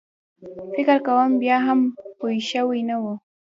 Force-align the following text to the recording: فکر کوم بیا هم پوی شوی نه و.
فکر 0.73 0.97
کوم 1.07 1.31
بیا 1.41 1.57
هم 1.67 1.79
پوی 2.19 2.37
شوی 2.49 2.81
نه 2.89 2.97
و. 3.01 3.05